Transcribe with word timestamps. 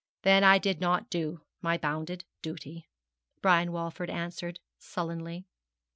'Then 0.23 0.43
I 0.43 0.57
did 0.57 0.81
not 0.81 1.11
do 1.11 1.41
my 1.61 1.77
bounden 1.77 2.21
duty,' 2.41 2.89
Brian 3.39 3.71
Walford 3.71 4.09
answered 4.09 4.59
sullenly. 4.79 5.45